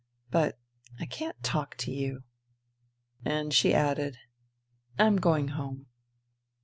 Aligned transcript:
But... 0.31 0.57
I 0.99 1.05
can't 1.05 1.39
talk 1.43 1.77
to 1.77 1.91
you." 1.91 2.23
And 3.23 3.53
she 3.53 3.71
added," 3.71 4.17
I 4.97 5.03
am 5.05 5.17
going 5.17 5.49
home." 5.49 5.85